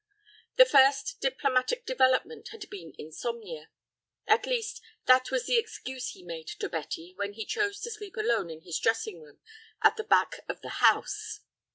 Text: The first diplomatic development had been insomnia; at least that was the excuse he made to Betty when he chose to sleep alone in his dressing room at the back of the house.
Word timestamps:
The 0.55 0.65
first 0.65 1.19
diplomatic 1.21 1.85
development 1.85 2.47
had 2.47 2.67
been 2.71 2.95
insomnia; 2.97 3.69
at 4.25 4.47
least 4.47 4.81
that 5.05 5.29
was 5.29 5.45
the 5.45 5.59
excuse 5.59 6.13
he 6.13 6.23
made 6.23 6.47
to 6.47 6.67
Betty 6.67 7.13
when 7.17 7.33
he 7.33 7.45
chose 7.45 7.79
to 7.81 7.91
sleep 7.91 8.17
alone 8.17 8.49
in 8.49 8.61
his 8.61 8.79
dressing 8.79 9.21
room 9.21 9.41
at 9.83 9.97
the 9.97 10.03
back 10.03 10.39
of 10.49 10.61
the 10.61 10.69
house. 10.81 11.41